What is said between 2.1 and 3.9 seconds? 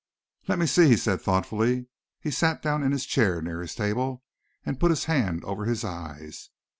He sat down in his chair near his